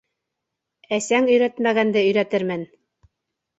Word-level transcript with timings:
Әсәң 0.97 1.29
өйрәтмәгәнде 1.35 2.05
өйрәтермен! 2.09 2.67